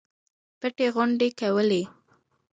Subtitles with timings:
[0.59, 1.83] پټې غونډې کولې.